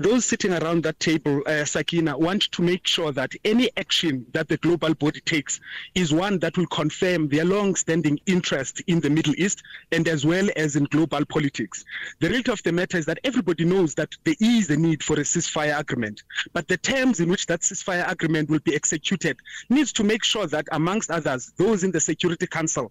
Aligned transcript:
Those 0.00 0.24
sitting 0.24 0.54
around 0.54 0.82
that 0.82 0.98
table, 0.98 1.42
uh, 1.46 1.62
Sakina, 1.62 2.16
want 2.16 2.50
to 2.52 2.62
make 2.62 2.86
sure 2.86 3.12
that 3.12 3.32
any 3.44 3.68
action 3.76 4.24
that 4.32 4.48
the 4.48 4.56
global 4.56 4.94
body 4.94 5.20
takes 5.20 5.60
is 5.94 6.10
one 6.10 6.38
that 6.38 6.56
will 6.56 6.66
confirm 6.68 7.28
their 7.28 7.44
long-standing 7.44 8.18
interest 8.24 8.80
in 8.86 9.00
the 9.00 9.10
Middle 9.10 9.34
East 9.36 9.62
and 9.92 10.08
as 10.08 10.24
well 10.24 10.48
as 10.56 10.74
in 10.74 10.84
global 10.84 11.26
politics. 11.26 11.84
The 12.20 12.30
reality 12.30 12.50
of 12.50 12.62
the 12.62 12.72
matter 12.72 12.96
is 12.96 13.04
that 13.04 13.20
everybody 13.24 13.66
knows 13.66 13.94
that 13.96 14.14
there 14.24 14.36
is 14.40 14.70
a 14.70 14.76
need 14.76 15.04
for 15.04 15.16
a 15.16 15.22
ceasefire 15.22 15.78
agreement, 15.78 16.22
but 16.54 16.66
the 16.66 16.78
terms 16.78 17.20
in 17.20 17.28
which 17.28 17.44
that 17.46 17.60
ceasefire 17.60 18.10
agreement 18.10 18.48
will 18.48 18.60
be 18.60 18.74
executed 18.74 19.36
needs 19.68 19.92
to 19.92 20.02
make 20.02 20.24
sure 20.24 20.46
that, 20.46 20.66
amongst 20.72 21.10
others, 21.10 21.52
those 21.58 21.84
in 21.84 21.90
the 21.90 22.00
Security 22.00 22.46
Council 22.46 22.90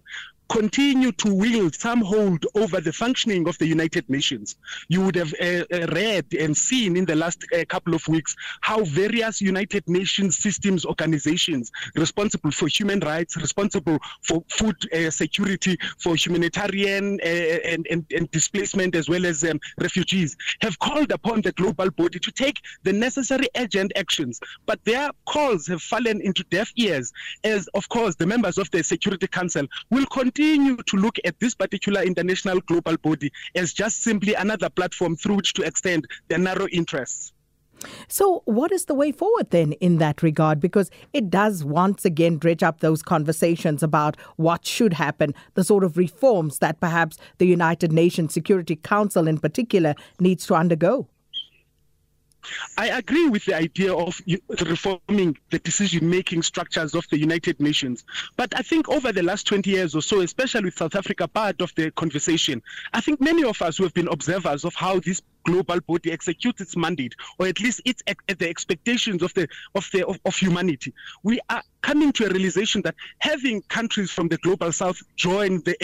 continue 0.50 1.12
to 1.12 1.32
wield 1.32 1.74
some 1.76 2.00
hold 2.00 2.44
over 2.56 2.80
the 2.80 2.92
functioning 2.92 3.48
of 3.48 3.56
the 3.58 3.66
United 3.66 4.10
Nations. 4.10 4.56
You 4.88 5.00
would 5.02 5.14
have 5.14 5.32
uh, 5.40 5.64
uh, 5.72 5.86
read 5.92 6.26
and 6.34 6.56
seen 6.56 6.96
in 7.00 7.06
the 7.06 7.16
last 7.16 7.40
uh, 7.54 7.64
couple 7.74 7.94
of 7.94 8.06
weeks 8.08 8.36
how 8.60 8.84
various 8.84 9.40
United 9.40 9.84
Nations 9.88 10.36
systems 10.36 10.84
organizations 10.84 11.72
responsible 11.96 12.50
for 12.50 12.68
human 12.68 13.00
rights, 13.00 13.36
responsible 13.36 13.98
for 14.22 14.44
food 14.48 14.76
uh, 14.92 15.10
security, 15.10 15.78
for 15.98 16.14
humanitarian 16.14 17.18
uh, 17.24 17.72
and, 17.72 17.86
and, 17.90 18.04
and, 18.16 18.30
displacement, 18.30 18.94
as 18.94 19.08
well 19.08 19.24
as 19.24 19.42
um, 19.44 19.58
refugees, 19.80 20.36
have 20.60 20.78
called 20.78 21.10
upon 21.10 21.40
the 21.40 21.52
global 21.52 21.90
body 21.90 22.18
to 22.18 22.30
take 22.30 22.58
the 22.82 22.92
necessary 22.92 23.48
urgent 23.56 23.90
actions. 23.96 24.38
But 24.66 24.78
their 24.84 25.10
calls 25.26 25.66
have 25.68 25.82
fallen 25.82 26.20
into 26.20 26.44
deaf 26.44 26.70
ears, 26.76 27.12
as, 27.44 27.66
of 27.68 27.88
course, 27.88 28.14
the 28.16 28.26
members 28.26 28.58
of 28.58 28.70
the 28.70 28.82
Security 28.82 29.26
Council 29.26 29.66
will 29.90 30.06
continue 30.06 30.76
to 30.76 30.96
look 30.96 31.16
at 31.24 31.38
this 31.40 31.54
particular 31.54 32.02
international 32.02 32.60
global 32.60 32.96
body 32.98 33.32
as 33.54 33.72
just 33.72 34.02
simply 34.02 34.34
another 34.34 34.68
platform 34.68 35.16
through 35.16 35.36
which 35.36 35.54
to 35.54 35.62
extend 35.62 36.06
their 36.28 36.38
narrow 36.38 36.66
interests. 36.90 37.32
So, 38.08 38.42
what 38.44 38.72
is 38.72 38.84
the 38.84 38.94
way 38.94 39.10
forward 39.10 39.50
then 39.50 39.72
in 39.72 39.96
that 39.98 40.22
regard? 40.22 40.60
Because 40.60 40.90
it 41.14 41.30
does 41.30 41.64
once 41.64 42.04
again 42.04 42.36
dredge 42.36 42.62
up 42.62 42.80
those 42.80 43.02
conversations 43.02 43.82
about 43.82 44.18
what 44.36 44.66
should 44.66 44.92
happen, 44.92 45.34
the 45.54 45.64
sort 45.64 45.82
of 45.82 45.96
reforms 45.96 46.58
that 46.58 46.78
perhaps 46.78 47.16
the 47.38 47.46
United 47.46 47.90
Nations 47.90 48.34
Security 48.34 48.76
Council 48.76 49.26
in 49.26 49.38
particular 49.38 49.94
needs 50.18 50.46
to 50.46 50.54
undergo. 50.54 51.08
I 52.76 52.88
agree 52.88 53.28
with 53.28 53.44
the 53.44 53.54
idea 53.54 53.94
of 53.94 54.20
reforming 54.60 55.36
the 55.50 55.58
decision 55.58 56.08
making 56.08 56.42
structures 56.42 56.94
of 56.94 57.06
the 57.10 57.18
United 57.18 57.60
Nations. 57.60 58.04
But 58.36 58.58
I 58.58 58.62
think 58.62 58.88
over 58.88 59.12
the 59.12 59.22
last 59.22 59.46
20 59.46 59.70
years 59.70 59.94
or 59.94 60.02
so, 60.02 60.20
especially 60.20 60.64
with 60.64 60.78
South 60.78 60.94
Africa 60.94 61.28
part 61.28 61.60
of 61.60 61.74
the 61.74 61.90
conversation, 61.92 62.62
I 62.92 63.00
think 63.00 63.20
many 63.20 63.44
of 63.44 63.60
us 63.62 63.76
who 63.76 63.84
have 63.84 63.94
been 63.94 64.08
observers 64.08 64.64
of 64.64 64.74
how 64.74 65.00
this 65.00 65.22
global 65.44 65.80
body 65.80 66.12
executes 66.12 66.60
its 66.60 66.76
mandate, 66.76 67.14
or 67.38 67.46
at 67.46 67.60
least 67.60 67.80
its 67.84 68.02
the 68.26 68.48
expectations 68.48 69.22
of 69.22 69.32
the 69.34 69.48
of 69.74 69.88
the 69.92 70.06
of, 70.06 70.18
of 70.24 70.36
humanity. 70.36 70.92
We 71.22 71.40
are 71.48 71.62
coming 71.82 72.12
to 72.12 72.26
a 72.26 72.28
realization 72.28 72.82
that 72.82 72.94
having 73.18 73.62
countries 73.62 74.10
from 74.10 74.28
the 74.28 74.36
global 74.38 74.72
south 74.72 75.02
join 75.16 75.62
the 75.62 75.74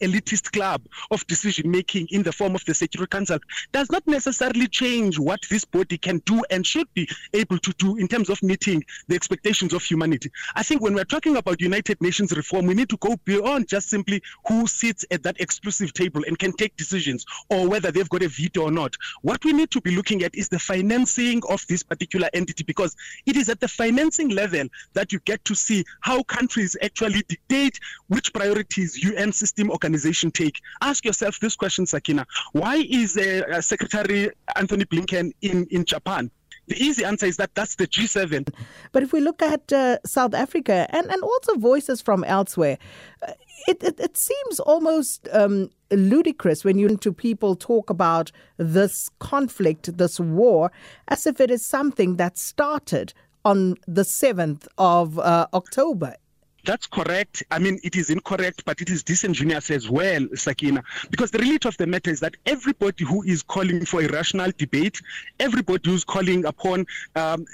elitist 0.00 0.52
club 0.52 0.82
of 1.10 1.26
decision 1.26 1.70
making 1.70 2.08
in 2.10 2.22
the 2.22 2.32
form 2.32 2.54
of 2.54 2.64
the 2.64 2.74
Security 2.74 3.08
Council 3.08 3.38
does 3.72 3.90
not 3.90 4.06
necessarily 4.06 4.66
change 4.66 5.18
what 5.18 5.40
this 5.50 5.64
body 5.64 5.96
can 5.96 6.18
do 6.26 6.42
and 6.50 6.66
should 6.66 6.92
be 6.94 7.08
able 7.32 7.58
to 7.58 7.72
do 7.74 7.96
in 7.96 8.08
terms 8.08 8.30
of 8.30 8.42
meeting 8.42 8.84
the 9.08 9.14
expectations 9.14 9.72
of 9.72 9.82
humanity. 9.82 10.30
I 10.54 10.62
think 10.62 10.82
when 10.82 10.94
we're 10.94 11.04
talking 11.04 11.36
about 11.36 11.60
United 11.60 12.00
Nations 12.00 12.32
reform, 12.36 12.66
we 12.66 12.74
need 12.74 12.88
to 12.88 12.96
go 12.98 13.16
beyond 13.24 13.68
just 13.68 13.88
simply 13.88 14.22
who 14.48 14.66
sits 14.66 15.04
at 15.10 15.22
that 15.22 15.40
exclusive 15.40 15.92
table 15.92 16.22
and 16.26 16.38
can 16.38 16.52
take 16.52 16.76
decisions 16.76 17.24
or 17.50 17.68
whether 17.68 17.90
they've 17.90 18.08
got 18.08 18.22
a 18.22 18.28
veto 18.28 18.62
or 18.62 18.70
not. 18.70 18.96
What 19.22 19.44
we 19.44 19.52
need 19.52 19.70
to 19.72 19.80
be 19.80 19.94
looking 19.94 20.22
at 20.22 20.34
is 20.34 20.48
the 20.48 20.58
financing 20.58 21.42
of 21.48 21.64
this 21.68 21.82
particular 21.82 22.28
entity 22.32 22.64
because 22.64 22.94
it 23.26 23.36
is 23.36 23.48
at 23.48 23.60
the 23.60 23.68
financing 23.68 24.28
level 24.30 24.66
that 24.94 25.12
you 25.12 25.20
get 25.20 25.44
to 25.46 25.54
see 25.54 25.84
how 26.00 26.22
countries 26.24 26.76
actually 26.82 27.22
dictate 27.28 27.78
which 28.08 28.32
priorities 28.32 29.02
UN 29.02 29.32
system 29.32 29.70
organization 29.70 30.30
take. 30.30 30.60
Ask 30.80 31.04
yourself 31.04 31.38
this 31.40 31.56
question, 31.56 31.86
Sakina. 31.86 32.26
Why 32.52 32.76
is 32.76 33.16
uh, 33.16 33.60
Secretary 33.60 34.30
Antony 34.56 34.84
Blinken 34.84 35.32
in, 35.42 35.66
in 35.70 35.84
Japan? 35.84 36.30
The 36.66 36.82
easy 36.82 37.04
answer 37.04 37.26
is 37.26 37.36
that 37.36 37.54
that's 37.54 37.76
the 37.76 37.86
G7. 37.86 38.48
But 38.92 39.02
if 39.02 39.12
we 39.12 39.20
look 39.20 39.42
at 39.42 39.72
uh, 39.72 39.98
South 40.04 40.34
Africa 40.34 40.86
and, 40.90 41.10
and 41.10 41.22
also 41.22 41.56
voices 41.56 42.00
from 42.00 42.24
elsewhere, 42.24 42.78
uh, 43.26 43.32
it, 43.66 43.82
it, 43.82 44.00
it, 44.00 44.16
seems 44.16 44.60
almost 44.60 45.28
um, 45.32 45.70
ludicrous 45.90 46.64
when 46.64 46.78
you 46.78 46.96
to 46.96 47.12
people 47.12 47.56
talk 47.56 47.88
about 47.90 48.30
this 48.56 49.10
conflict, 49.20 49.96
this 49.96 50.20
war, 50.20 50.70
as 51.08 51.26
if 51.26 51.40
it 51.40 51.50
is 51.50 51.64
something 51.64 52.16
that 52.16 52.36
started 52.36 53.14
on 53.44 53.76
the 53.86 54.02
7th 54.02 54.66
of 54.78 55.18
uh, 55.18 55.46
October. 55.52 56.14
That's 56.64 56.86
correct. 56.86 57.42
I 57.50 57.58
mean, 57.58 57.78
it 57.84 57.94
is 57.94 58.08
incorrect, 58.08 58.64
but 58.64 58.80
it 58.80 58.88
is 58.88 59.02
disingenuous 59.02 59.70
as 59.70 59.90
well, 59.90 60.26
Sakina, 60.34 60.82
because 61.10 61.30
the 61.30 61.38
reality 61.38 61.68
of 61.68 61.76
the 61.76 61.86
matter 61.86 62.10
is 62.10 62.20
that 62.20 62.36
everybody 62.46 63.04
who 63.04 63.22
is 63.24 63.42
calling 63.42 63.84
for 63.84 64.00
a 64.00 64.08
rational 64.08 64.50
debate, 64.56 65.00
everybody 65.38 65.90
who's 65.90 66.04
calling 66.04 66.46
upon 66.46 66.86
um, 67.16 67.44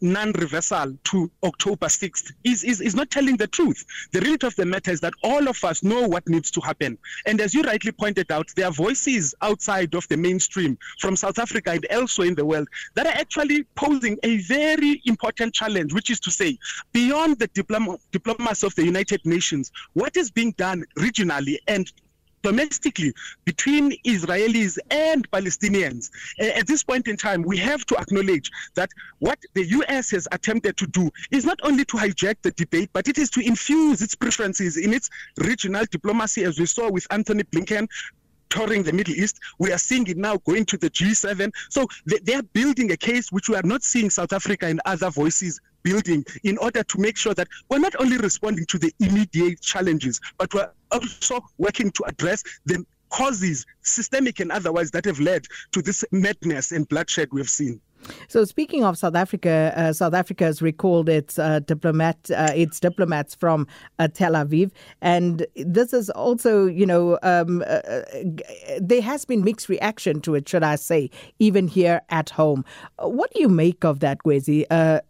non-reversal 0.00 0.96
to 1.04 1.30
October 1.42 1.86
6th 1.86 2.32
is, 2.44 2.64
is, 2.64 2.80
is 2.80 2.94
not 2.94 3.10
telling 3.10 3.36
the 3.36 3.46
truth. 3.46 3.84
The 4.12 4.20
reality 4.20 4.46
of 4.46 4.56
the 4.56 4.64
matter 4.64 4.92
is 4.92 5.00
that 5.00 5.14
all 5.22 5.46
of 5.46 5.62
us 5.62 5.82
know 5.82 6.08
what 6.08 6.26
needs 6.26 6.50
to 6.52 6.60
happen. 6.62 6.96
And 7.26 7.40
as 7.42 7.54
you 7.54 7.62
rightly 7.62 7.92
pointed 7.92 8.32
out, 8.32 8.48
there 8.56 8.66
are 8.66 8.72
voices 8.72 9.34
outside 9.42 9.94
of 9.94 10.08
the 10.08 10.16
mainstream 10.16 10.78
from 11.00 11.16
South 11.16 11.38
Africa 11.38 11.72
and 11.72 11.86
elsewhere 11.90 12.28
in 12.28 12.34
the 12.34 12.46
world 12.46 12.68
that 12.94 13.06
are 13.06 13.20
actually 13.20 13.64
posing 13.74 14.16
a 14.22 14.38
very 14.38 15.02
important 15.04 15.52
challenge, 15.52 15.92
which 15.92 16.08
is 16.08 16.20
to 16.20 16.30
say, 16.30 16.58
beyond 16.92 17.38
the 17.38 17.48
diplom- 17.48 17.98
diplomacy 18.10 18.37
diplomacy 18.38 18.66
of 18.66 18.74
the 18.76 18.84
United 18.84 19.20
Nations, 19.24 19.72
what 19.94 20.16
is 20.16 20.30
being 20.30 20.52
done 20.52 20.84
regionally 20.96 21.56
and 21.66 21.92
domestically 22.44 23.12
between 23.44 23.92
Israelis 24.06 24.78
and 24.92 25.28
Palestinians. 25.32 26.08
At 26.38 26.68
this 26.68 26.84
point 26.84 27.08
in 27.08 27.16
time, 27.16 27.42
we 27.42 27.56
have 27.56 27.84
to 27.86 27.96
acknowledge 27.98 28.48
that 28.76 28.90
what 29.18 29.40
the 29.54 29.64
US 29.64 30.12
has 30.12 30.28
attempted 30.30 30.76
to 30.76 30.86
do 30.86 31.10
is 31.32 31.44
not 31.44 31.58
only 31.64 31.84
to 31.86 31.96
hijack 31.96 32.36
the 32.42 32.52
debate, 32.52 32.90
but 32.92 33.08
it 33.08 33.18
is 33.18 33.28
to 33.30 33.40
infuse 33.40 34.02
its 34.02 34.14
preferences 34.14 34.76
in 34.76 34.94
its 34.94 35.10
regional 35.38 35.84
diplomacy, 35.90 36.44
as 36.44 36.60
we 36.60 36.66
saw 36.66 36.88
with 36.88 37.08
Antony 37.10 37.42
Blinken 37.42 37.88
touring 38.50 38.82
the 38.82 38.92
Middle 38.92 39.14
East. 39.14 39.38
We 39.58 39.72
are 39.72 39.78
seeing 39.78 40.06
it 40.06 40.16
now 40.16 40.36
going 40.38 40.64
to 40.66 40.78
the 40.78 40.90
G7. 40.90 41.52
So 41.70 41.86
they, 42.06 42.34
are 42.34 42.42
building 42.42 42.92
a 42.92 42.96
case 42.96 43.32
which 43.32 43.48
we 43.48 43.56
are 43.56 43.62
not 43.62 43.82
seeing 43.82 44.10
South 44.10 44.32
Africa 44.32 44.66
and 44.66 44.80
other 44.84 45.10
voices 45.10 45.60
building 45.82 46.24
in 46.44 46.58
order 46.58 46.82
to 46.82 47.00
make 47.00 47.16
sure 47.16 47.34
that 47.34 47.48
we're 47.70 47.78
not 47.78 47.94
only 48.00 48.18
responding 48.18 48.66
to 48.66 48.78
the 48.78 48.92
immediate 49.00 49.60
challenges, 49.60 50.20
but 50.36 50.52
we're 50.52 50.70
also 50.90 51.40
working 51.58 51.90
to 51.92 52.04
address 52.06 52.42
the 52.66 52.84
causes, 53.10 53.64
systemic 53.82 54.40
and 54.40 54.52
otherwise, 54.52 54.90
that 54.90 55.04
have 55.04 55.20
led 55.20 55.46
to 55.72 55.82
this 55.82 56.04
madness 56.12 56.72
and 56.72 56.88
bloodshed 56.88 57.28
we've 57.32 57.48
seen. 57.48 57.80
So, 58.28 58.44
speaking 58.44 58.84
of 58.84 58.96
South 58.96 59.14
Africa, 59.14 59.72
uh, 59.76 59.92
South 59.92 60.14
Africa 60.14 60.44
has 60.44 60.62
recalled 60.62 61.08
its 61.08 61.38
uh, 61.38 61.60
diplomat, 61.60 62.30
uh, 62.30 62.52
its 62.54 62.80
diplomats 62.80 63.34
from 63.34 63.66
uh, 63.98 64.08
Tel 64.08 64.32
Aviv, 64.32 64.70
and 65.00 65.46
this 65.56 65.92
is 65.92 66.10
also, 66.10 66.66
you 66.66 66.86
know, 66.86 67.18
um, 67.22 67.62
uh, 67.62 67.64
uh, 67.64 68.02
there 68.80 69.02
has 69.02 69.24
been 69.24 69.44
mixed 69.44 69.68
reaction 69.68 70.20
to 70.22 70.34
it, 70.34 70.48
should 70.48 70.62
I 70.62 70.76
say, 70.76 71.10
even 71.38 71.68
here 71.68 72.00
at 72.10 72.30
home. 72.30 72.64
What 72.98 73.32
do 73.32 73.40
you 73.40 73.48
make 73.48 73.84
of 73.84 74.00
that, 74.00 74.18
Kwezi? 74.24 74.66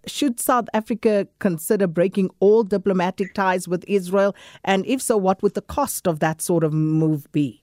should 0.06 0.40
South 0.40 0.68
Africa 0.74 1.26
consider 1.38 1.86
breaking 1.86 2.30
all 2.40 2.64
diplomatic 2.64 3.34
ties 3.34 3.68
with 3.68 3.84
Israel, 3.86 4.34
and 4.64 4.86
if 4.86 5.02
so, 5.02 5.16
what 5.16 5.42
would 5.42 5.54
the 5.54 5.62
cost 5.62 6.06
of 6.06 6.20
that 6.20 6.40
sort 6.40 6.64
of 6.64 6.72
move 6.72 7.30
be? 7.32 7.62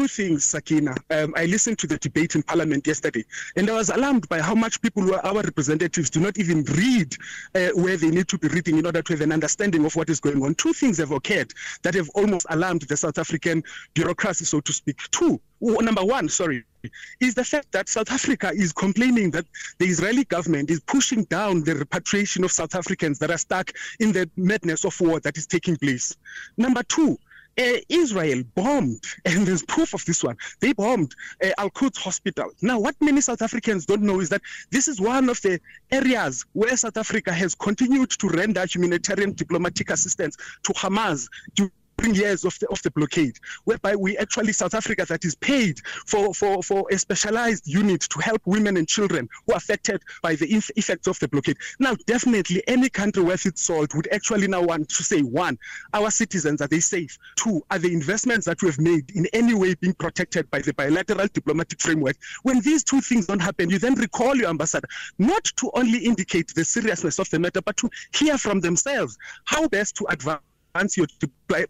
Two 0.00 0.08
things, 0.08 0.44
Sakina. 0.46 0.94
Um, 1.10 1.34
I 1.36 1.44
listened 1.44 1.78
to 1.80 1.86
the 1.86 1.98
debate 1.98 2.34
in 2.34 2.42
Parliament 2.42 2.86
yesterday, 2.86 3.22
and 3.56 3.68
I 3.68 3.74
was 3.74 3.90
alarmed 3.90 4.26
by 4.30 4.40
how 4.40 4.54
much 4.54 4.80
people, 4.80 5.02
who 5.02 5.12
are 5.12 5.26
our 5.26 5.42
representatives, 5.42 6.08
do 6.08 6.20
not 6.20 6.38
even 6.38 6.64
read 6.64 7.14
uh, 7.54 7.68
where 7.74 7.98
they 7.98 8.08
need 8.08 8.26
to 8.28 8.38
be 8.38 8.48
reading 8.48 8.78
in 8.78 8.86
order 8.86 9.02
to 9.02 9.12
have 9.12 9.20
an 9.20 9.30
understanding 9.30 9.84
of 9.84 9.94
what 9.96 10.08
is 10.08 10.18
going 10.18 10.42
on. 10.42 10.54
Two 10.54 10.72
things 10.72 10.96
have 10.96 11.10
occurred 11.10 11.52
that 11.82 11.92
have 11.92 12.08
almost 12.14 12.46
alarmed 12.48 12.80
the 12.82 12.96
South 12.96 13.18
African 13.18 13.62
bureaucracy, 13.92 14.46
so 14.46 14.60
to 14.60 14.72
speak. 14.72 14.96
Two, 15.10 15.38
number 15.60 16.02
one, 16.02 16.30
sorry, 16.30 16.64
is 17.20 17.34
the 17.34 17.44
fact 17.44 17.70
that 17.72 17.90
South 17.90 18.10
Africa 18.10 18.52
is 18.54 18.72
complaining 18.72 19.30
that 19.32 19.44
the 19.78 19.84
Israeli 19.84 20.24
government 20.24 20.70
is 20.70 20.80
pushing 20.80 21.24
down 21.24 21.62
the 21.62 21.74
repatriation 21.74 22.42
of 22.42 22.52
South 22.52 22.74
Africans 22.74 23.18
that 23.18 23.30
are 23.30 23.36
stuck 23.36 23.70
in 23.98 24.12
the 24.12 24.30
madness 24.38 24.86
of 24.86 24.98
war 24.98 25.20
that 25.20 25.36
is 25.36 25.46
taking 25.46 25.76
place. 25.76 26.16
Number 26.56 26.82
two, 26.84 27.18
uh, 27.58 27.78
Israel 27.88 28.42
bombed, 28.54 29.02
and 29.24 29.46
there's 29.46 29.62
proof 29.62 29.94
of 29.94 30.04
this 30.04 30.22
one. 30.22 30.36
They 30.60 30.72
bombed 30.72 31.14
uh, 31.44 31.50
Al 31.58 31.70
Quds 31.70 31.98
Hospital. 31.98 32.50
Now, 32.62 32.78
what 32.78 32.96
many 33.00 33.20
South 33.20 33.42
Africans 33.42 33.86
don't 33.86 34.02
know 34.02 34.20
is 34.20 34.28
that 34.30 34.42
this 34.70 34.88
is 34.88 35.00
one 35.00 35.28
of 35.28 35.40
the 35.42 35.60
areas 35.90 36.44
where 36.52 36.76
South 36.76 36.96
Africa 36.96 37.32
has 37.32 37.54
continued 37.54 38.10
to 38.10 38.28
render 38.28 38.64
humanitarian 38.66 39.32
diplomatic 39.32 39.90
assistance 39.90 40.36
to 40.64 40.72
Hamas 40.72 41.28
years 42.08 42.44
of 42.44 42.58
the, 42.58 42.68
of 42.68 42.82
the 42.82 42.90
blockade, 42.90 43.36
whereby 43.64 43.96
we 43.96 44.16
actually, 44.18 44.52
South 44.52 44.74
Africa, 44.74 45.04
that 45.06 45.24
is 45.24 45.34
paid 45.36 45.78
for, 46.06 46.32
for, 46.34 46.62
for 46.62 46.86
a 46.90 46.98
specialized 46.98 47.66
unit 47.66 48.00
to 48.02 48.20
help 48.20 48.40
women 48.44 48.76
and 48.76 48.88
children 48.88 49.28
who 49.46 49.52
are 49.52 49.56
affected 49.56 50.02
by 50.22 50.34
the 50.34 50.46
effects 50.76 51.06
of 51.06 51.18
the 51.18 51.28
blockade. 51.28 51.56
Now, 51.78 51.94
definitely, 52.06 52.62
any 52.66 52.88
country 52.88 53.22
worth 53.22 53.46
its 53.46 53.62
salt 53.62 53.94
would 53.94 54.08
actually 54.12 54.48
now 54.48 54.62
want 54.62 54.88
to 54.88 55.02
say, 55.02 55.20
one, 55.20 55.58
our 55.92 56.10
citizens, 56.10 56.60
are 56.60 56.68
they 56.68 56.80
safe? 56.80 57.16
Two, 57.36 57.62
are 57.70 57.78
the 57.78 57.92
investments 57.92 58.46
that 58.46 58.62
we 58.62 58.68
have 58.68 58.78
made 58.78 59.10
in 59.14 59.26
any 59.32 59.54
way 59.54 59.74
being 59.74 59.94
protected 59.94 60.50
by 60.50 60.60
the 60.60 60.74
bilateral 60.74 61.26
diplomatic 61.32 61.80
framework? 61.80 62.16
When 62.42 62.60
these 62.60 62.84
two 62.84 63.00
things 63.00 63.26
don't 63.26 63.40
happen, 63.40 63.70
you 63.70 63.78
then 63.78 63.94
recall 63.94 64.36
your 64.36 64.48
ambassador, 64.48 64.88
not 65.18 65.44
to 65.56 65.70
only 65.74 65.98
indicate 65.98 66.54
the 66.54 66.64
seriousness 66.64 67.18
of 67.18 67.28
the 67.30 67.38
matter, 67.38 67.62
but 67.62 67.76
to 67.78 67.90
hear 68.14 68.38
from 68.38 68.60
themselves 68.60 69.18
how 69.44 69.68
best 69.68 69.96
to 69.96 70.06
advance 70.08 70.40
advance 70.74 70.96
your 70.96 71.06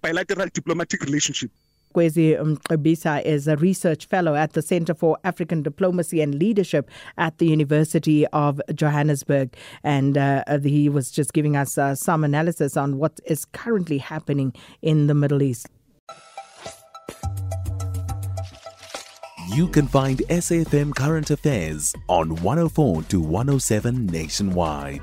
bilateral 0.03 0.49
diplomatic 0.53 1.03
relationship. 1.03 1.51
Kwezi 1.95 2.37
Mngqibisa 2.37 3.25
is 3.25 3.49
a 3.49 3.57
research 3.57 4.07
fellow 4.07 4.37
at 4.37 4.53
the 4.53 4.63
Center 4.63 4.95
for 4.95 5.19
African 5.25 5.63
Diplomacy 5.63 6.21
and 6.21 6.37
Leadership 6.37 6.89
at 7.19 7.39
the 7.39 7.47
University 7.47 8.27
of 8.29 8.61
Johannesburg. 8.73 9.57
And 9.83 10.17
uh, 10.17 10.45
he 10.63 10.89
was 10.89 11.11
just 11.11 11.33
giving 11.33 11.57
us 11.57 11.77
uh, 11.77 11.97
some 11.97 12.23
analysis 12.23 12.77
on 12.77 12.99
what 12.99 13.19
is 13.27 13.45
currently 13.45 13.99
happening 13.99 14.53
in 14.83 15.09
the 15.09 15.15
Middle 15.15 15.43
East. 15.43 15.67
You 19.53 19.67
can 19.67 19.89
find 19.89 20.21
SAFM 20.29 20.95
Current 20.95 21.31
Affairs 21.33 21.93
on 22.09 22.37
104 22.37 23.03
to 23.03 23.21
107 23.21 24.07
nationwide. 24.07 25.03